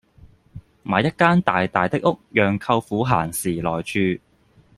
[0.83, 4.19] 買一間大大的屋讓舅父閒時來住